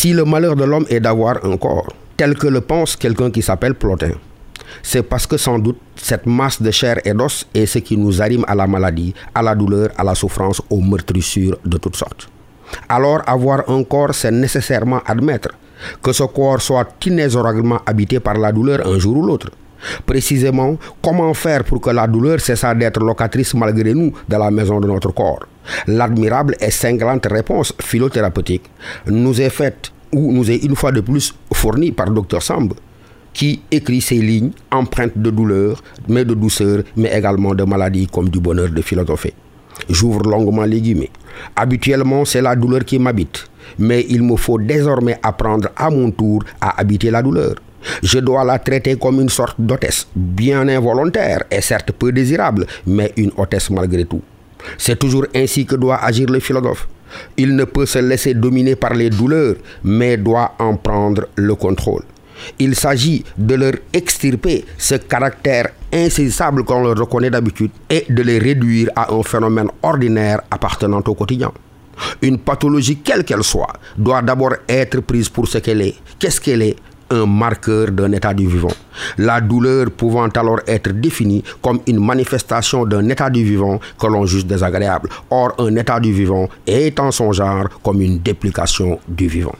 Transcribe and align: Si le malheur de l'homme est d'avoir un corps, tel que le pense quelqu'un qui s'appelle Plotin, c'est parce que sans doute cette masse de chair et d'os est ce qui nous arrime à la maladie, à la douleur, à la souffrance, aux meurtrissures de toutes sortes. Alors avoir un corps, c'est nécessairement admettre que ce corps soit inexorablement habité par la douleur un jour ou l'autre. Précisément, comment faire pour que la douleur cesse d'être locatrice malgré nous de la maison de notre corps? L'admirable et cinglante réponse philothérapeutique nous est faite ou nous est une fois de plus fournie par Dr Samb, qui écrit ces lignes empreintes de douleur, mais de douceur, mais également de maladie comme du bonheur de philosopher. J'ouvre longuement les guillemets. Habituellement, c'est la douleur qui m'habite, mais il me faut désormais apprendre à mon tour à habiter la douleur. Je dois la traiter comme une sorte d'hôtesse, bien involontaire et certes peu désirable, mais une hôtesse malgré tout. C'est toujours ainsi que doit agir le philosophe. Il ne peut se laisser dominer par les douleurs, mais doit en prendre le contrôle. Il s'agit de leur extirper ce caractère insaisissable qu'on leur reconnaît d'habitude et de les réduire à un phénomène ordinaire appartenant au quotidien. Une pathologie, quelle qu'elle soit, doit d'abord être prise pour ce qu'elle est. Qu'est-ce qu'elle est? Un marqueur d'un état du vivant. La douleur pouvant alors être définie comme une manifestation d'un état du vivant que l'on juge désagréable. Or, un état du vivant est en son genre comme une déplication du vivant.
Si 0.00 0.12
le 0.12 0.26
malheur 0.26 0.56
de 0.56 0.64
l'homme 0.64 0.84
est 0.90 1.00
d'avoir 1.00 1.44
un 1.44 1.56
corps, 1.56 1.88
tel 2.16 2.34
que 2.34 2.46
le 2.46 2.60
pense 2.60 2.96
quelqu'un 2.96 3.30
qui 3.30 3.40
s'appelle 3.40 3.74
Plotin, 3.74 4.12
c'est 4.82 5.02
parce 5.02 5.26
que 5.26 5.38
sans 5.38 5.58
doute 5.58 5.78
cette 5.96 6.26
masse 6.26 6.60
de 6.60 6.70
chair 6.70 6.98
et 7.04 7.14
d'os 7.14 7.46
est 7.54 7.64
ce 7.64 7.78
qui 7.78 7.96
nous 7.96 8.20
arrime 8.20 8.44
à 8.46 8.54
la 8.54 8.66
maladie, 8.66 9.14
à 9.34 9.40
la 9.40 9.54
douleur, 9.54 9.88
à 9.96 10.04
la 10.04 10.14
souffrance, 10.14 10.60
aux 10.68 10.82
meurtrissures 10.82 11.58
de 11.64 11.78
toutes 11.78 11.96
sortes. 11.96 12.28
Alors 12.90 13.22
avoir 13.26 13.70
un 13.70 13.82
corps, 13.84 14.14
c'est 14.14 14.30
nécessairement 14.30 15.00
admettre 15.06 15.50
que 16.02 16.12
ce 16.12 16.24
corps 16.24 16.60
soit 16.60 16.88
inexorablement 17.06 17.80
habité 17.86 18.20
par 18.20 18.38
la 18.38 18.52
douleur 18.52 18.86
un 18.86 18.98
jour 18.98 19.16
ou 19.16 19.26
l'autre. 19.26 19.50
Précisément, 20.04 20.76
comment 21.02 21.32
faire 21.32 21.64
pour 21.64 21.80
que 21.80 21.88
la 21.88 22.06
douleur 22.06 22.38
cesse 22.40 22.66
d'être 22.76 23.00
locatrice 23.00 23.54
malgré 23.54 23.94
nous 23.94 24.12
de 24.28 24.36
la 24.36 24.50
maison 24.50 24.78
de 24.78 24.86
notre 24.86 25.12
corps? 25.12 25.46
L'admirable 25.86 26.56
et 26.60 26.70
cinglante 26.70 27.26
réponse 27.30 27.72
philothérapeutique 27.80 28.64
nous 29.06 29.40
est 29.40 29.50
faite 29.50 29.92
ou 30.12 30.32
nous 30.32 30.50
est 30.50 30.64
une 30.64 30.76
fois 30.76 30.92
de 30.92 31.00
plus 31.00 31.34
fournie 31.52 31.92
par 31.92 32.10
Dr 32.10 32.42
Samb, 32.42 32.72
qui 33.32 33.62
écrit 33.70 34.00
ces 34.00 34.16
lignes 34.16 34.50
empreintes 34.70 35.16
de 35.16 35.30
douleur, 35.30 35.82
mais 36.08 36.24
de 36.24 36.34
douceur, 36.34 36.82
mais 36.96 37.16
également 37.16 37.54
de 37.54 37.64
maladie 37.64 38.06
comme 38.06 38.28
du 38.28 38.40
bonheur 38.40 38.70
de 38.70 38.82
philosopher. 38.82 39.34
J'ouvre 39.88 40.22
longuement 40.22 40.64
les 40.64 40.80
guillemets. 40.80 41.10
Habituellement, 41.56 42.24
c'est 42.24 42.42
la 42.42 42.56
douleur 42.56 42.84
qui 42.84 42.98
m'habite, 42.98 43.46
mais 43.78 44.04
il 44.08 44.22
me 44.22 44.36
faut 44.36 44.58
désormais 44.58 45.18
apprendre 45.22 45.68
à 45.76 45.90
mon 45.90 46.10
tour 46.10 46.42
à 46.60 46.80
habiter 46.80 47.10
la 47.10 47.22
douleur. 47.22 47.54
Je 48.02 48.18
dois 48.18 48.44
la 48.44 48.58
traiter 48.58 48.96
comme 48.96 49.20
une 49.20 49.30
sorte 49.30 49.56
d'hôtesse, 49.58 50.06
bien 50.14 50.68
involontaire 50.68 51.44
et 51.50 51.62
certes 51.62 51.92
peu 51.92 52.12
désirable, 52.12 52.66
mais 52.86 53.12
une 53.16 53.32
hôtesse 53.36 53.70
malgré 53.70 54.04
tout. 54.04 54.22
C'est 54.78 54.98
toujours 54.98 55.26
ainsi 55.34 55.66
que 55.66 55.76
doit 55.76 56.02
agir 56.02 56.28
le 56.28 56.40
philosophe. 56.40 56.88
Il 57.36 57.56
ne 57.56 57.64
peut 57.64 57.86
se 57.86 57.98
laisser 57.98 58.34
dominer 58.34 58.76
par 58.76 58.94
les 58.94 59.10
douleurs, 59.10 59.56
mais 59.82 60.16
doit 60.16 60.52
en 60.58 60.76
prendre 60.76 61.26
le 61.34 61.54
contrôle. 61.54 62.02
Il 62.58 62.74
s'agit 62.74 63.24
de 63.36 63.54
leur 63.54 63.72
extirper 63.92 64.64
ce 64.78 64.94
caractère 64.94 65.70
insaisissable 65.92 66.64
qu'on 66.64 66.82
leur 66.82 66.96
reconnaît 66.96 67.30
d'habitude 67.30 67.70
et 67.88 68.06
de 68.08 68.22
les 68.22 68.38
réduire 68.38 68.90
à 68.96 69.12
un 69.12 69.22
phénomène 69.22 69.68
ordinaire 69.82 70.40
appartenant 70.50 71.02
au 71.06 71.14
quotidien. 71.14 71.52
Une 72.22 72.38
pathologie, 72.38 72.98
quelle 72.98 73.24
qu'elle 73.24 73.42
soit, 73.42 73.74
doit 73.98 74.22
d'abord 74.22 74.54
être 74.68 75.00
prise 75.00 75.28
pour 75.28 75.46
ce 75.48 75.58
qu'elle 75.58 75.82
est. 75.82 75.96
Qu'est-ce 76.18 76.40
qu'elle 76.40 76.62
est? 76.62 76.76
Un 77.10 77.26
marqueur 77.26 77.90
d'un 77.90 78.12
état 78.12 78.32
du 78.34 78.46
vivant. 78.46 78.72
La 79.18 79.40
douleur 79.40 79.90
pouvant 79.90 80.28
alors 80.28 80.60
être 80.66 80.92
définie 80.92 81.42
comme 81.62 81.80
une 81.86 82.04
manifestation 82.04 82.84
d'un 82.84 83.08
état 83.08 83.30
du 83.30 83.44
vivant 83.44 83.80
que 83.98 84.06
l'on 84.06 84.26
juge 84.26 84.46
désagréable. 84.46 85.08
Or, 85.30 85.54
un 85.58 85.74
état 85.76 86.00
du 86.00 86.12
vivant 86.12 86.48
est 86.66 86.98
en 87.00 87.10
son 87.10 87.32
genre 87.32 87.68
comme 87.82 88.00
une 88.00 88.18
déplication 88.18 88.98
du 89.08 89.28
vivant. 89.28 89.56